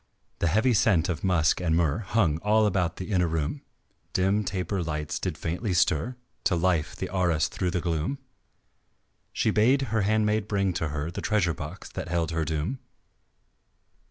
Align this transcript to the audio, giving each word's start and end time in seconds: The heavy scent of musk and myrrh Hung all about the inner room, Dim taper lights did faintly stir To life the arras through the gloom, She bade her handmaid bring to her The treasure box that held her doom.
The 0.39 0.47
heavy 0.47 0.73
scent 0.73 1.09
of 1.09 1.23
musk 1.23 1.61
and 1.61 1.77
myrrh 1.77 1.99
Hung 1.99 2.39
all 2.39 2.65
about 2.65 2.95
the 2.95 3.11
inner 3.11 3.27
room, 3.27 3.61
Dim 4.13 4.43
taper 4.43 4.81
lights 4.81 5.19
did 5.19 5.37
faintly 5.37 5.75
stir 5.75 6.15
To 6.45 6.55
life 6.55 6.95
the 6.95 7.13
arras 7.15 7.47
through 7.47 7.69
the 7.69 7.81
gloom, 7.81 8.17
She 9.31 9.51
bade 9.51 9.83
her 9.93 10.01
handmaid 10.01 10.47
bring 10.47 10.73
to 10.73 10.87
her 10.87 11.11
The 11.11 11.21
treasure 11.21 11.53
box 11.53 11.87
that 11.91 12.07
held 12.07 12.31
her 12.31 12.45
doom. 12.45 12.79